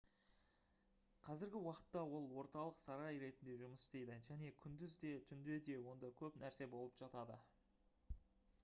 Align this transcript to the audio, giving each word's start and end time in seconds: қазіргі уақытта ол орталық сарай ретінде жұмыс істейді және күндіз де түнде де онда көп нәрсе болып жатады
қазіргі 1.25 1.59
уақытта 1.65 2.01
ол 2.19 2.25
орталық 2.43 2.79
сарай 2.85 3.19
ретінде 3.25 3.59
жұмыс 3.61 3.85
істейді 3.85 4.17
және 4.31 4.51
күндіз 4.65 4.97
де 5.05 5.13
түнде 5.29 5.61
де 5.71 5.79
онда 5.95 6.13
көп 6.25 6.43
нәрсе 6.47 6.71
болып 6.75 6.99
жатады 7.05 7.41